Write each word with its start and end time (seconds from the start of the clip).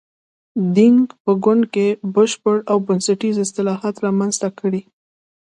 دینګ 0.75 1.03
په 1.23 1.31
ګوند 1.43 1.63
کې 1.73 1.87
بشپړ 2.15 2.57
او 2.71 2.77
بنسټیز 2.87 3.35
اصلاحات 3.45 3.95
رامنځته 4.05 4.47
کړي. 4.59 4.81